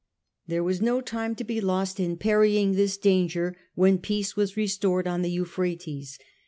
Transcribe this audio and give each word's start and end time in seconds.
There 0.47 0.63
was 0.63 0.81
no 0.81 0.99
time 0.99 1.35
to 1.35 1.43
be 1.43 1.61
lost 1.61 1.99
in 1.99 2.17
parrying 2.17 2.71
this 2.71 2.97
danger, 2.97 3.55
when 3.75 3.99
peace 3.99 4.35
was 4.35 4.57
restored 4.57 5.05
on 5.07 5.21
the 5.21 5.29
Euphrates. 5.29 6.17